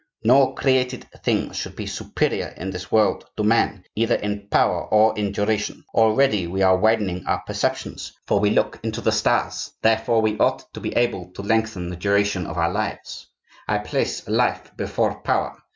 No 0.23 0.53
created 0.53 1.05
thing 1.23 1.51
should 1.51 1.75
be 1.75 1.85
superior 1.85 2.55
in 2.57 2.71
this 2.71 2.91
world 2.91 3.27
to 3.37 3.43
man, 3.43 3.83
either 3.95 4.15
in 4.15 4.47
power 4.47 4.85
or 4.87 5.15
in 5.15 5.31
duration. 5.31 5.83
Already 5.93 6.47
we 6.47 6.63
are 6.63 6.75
widening 6.75 7.23
our 7.27 7.43
perceptions, 7.45 8.11
for 8.25 8.39
we 8.39 8.49
look 8.49 8.79
into 8.81 8.99
the 9.01 9.11
stars; 9.11 9.73
therefore 9.83 10.23
we 10.23 10.39
ought 10.39 10.65
to 10.73 10.79
be 10.79 10.91
able 10.95 11.25
to 11.33 11.43
lengthen 11.43 11.91
the 11.91 11.95
duration 11.95 12.47
of 12.47 12.57
our 12.57 12.71
lives. 12.71 13.27
I 13.67 13.77
place 13.77 14.27
life 14.27 14.71
before 14.75 15.21
power. 15.21 15.55